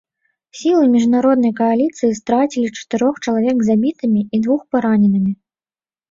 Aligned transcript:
Сілы 0.59 0.85
міжнароднай 0.93 1.51
кааліцыі 1.59 2.15
страцілі 2.19 2.69
чатырох 2.79 3.19
чалавек 3.25 3.57
забітымі 3.67 4.21
і 4.39 4.41
двух 4.47 4.65
параненымі. 4.77 5.31